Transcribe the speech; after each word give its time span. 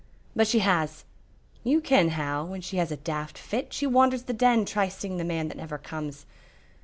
"But 0.35 0.47
she 0.47 0.57
has. 0.65 1.05
You 1.63 1.79
ken 1.79 2.09
how, 2.17 2.43
when 2.43 2.61
she 2.61 2.77
has 2.77 2.91
a 2.91 2.97
daft 2.97 3.37
fit, 3.37 3.71
she 3.71 3.85
wanders 3.85 4.23
the 4.23 4.33
Den 4.33 4.65
trysting 4.65 5.17
the 5.17 5.23
man 5.23 5.47
that 5.49 5.57
never 5.57 5.77
comes. 5.77 6.25